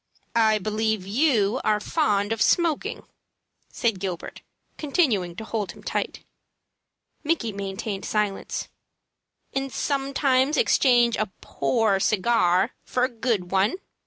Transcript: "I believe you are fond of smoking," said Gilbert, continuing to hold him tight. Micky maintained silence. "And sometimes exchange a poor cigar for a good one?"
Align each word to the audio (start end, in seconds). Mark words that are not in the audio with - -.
"I 0.35 0.57
believe 0.57 1.05
you 1.05 1.61
are 1.63 1.79
fond 1.79 2.31
of 2.33 2.41
smoking," 2.41 3.03
said 3.71 3.99
Gilbert, 3.99 4.41
continuing 4.75 5.35
to 5.35 5.43
hold 5.43 5.73
him 5.73 5.83
tight. 5.83 6.23
Micky 7.23 7.53
maintained 7.53 8.05
silence. 8.05 8.67
"And 9.53 9.71
sometimes 9.71 10.57
exchange 10.57 11.17
a 11.17 11.29
poor 11.39 11.99
cigar 11.99 12.71
for 12.83 13.03
a 13.03 13.09
good 13.09 13.51
one?" 13.51 13.75